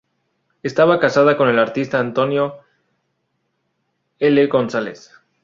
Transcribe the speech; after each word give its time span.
Estaba 0.63 0.99
casada 0.99 1.37
con 1.37 1.47
el 1.47 1.59
artista 1.59 1.99
Antonio 1.99 2.57
I. 4.19 4.47
González. 4.47 5.13